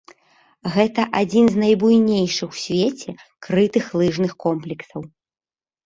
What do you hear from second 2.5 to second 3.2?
у свеце